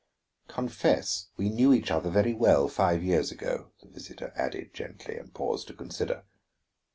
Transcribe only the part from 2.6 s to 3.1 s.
five